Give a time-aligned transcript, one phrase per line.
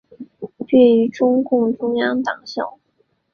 [0.65, 2.79] 毕业于中共中央党校。